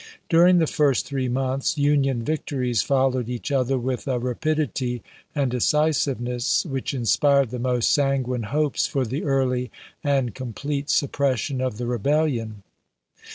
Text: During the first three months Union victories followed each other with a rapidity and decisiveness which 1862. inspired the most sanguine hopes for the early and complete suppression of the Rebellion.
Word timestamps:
During 0.29 0.57
the 0.57 0.65
first 0.65 1.05
three 1.05 1.29
months 1.29 1.77
Union 1.77 2.23
victories 2.23 2.81
followed 2.81 3.29
each 3.29 3.51
other 3.51 3.77
with 3.77 4.07
a 4.07 4.17
rapidity 4.17 5.03
and 5.35 5.51
decisiveness 5.51 6.65
which 6.65 6.91
1862. 6.91 6.97
inspired 6.97 7.49
the 7.51 7.59
most 7.59 7.91
sanguine 7.91 8.49
hopes 8.49 8.87
for 8.87 9.05
the 9.05 9.23
early 9.23 9.69
and 10.03 10.33
complete 10.33 10.89
suppression 10.89 11.61
of 11.61 11.77
the 11.77 11.85
Rebellion. 11.85 12.63